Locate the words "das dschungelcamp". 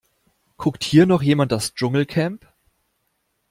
1.51-2.47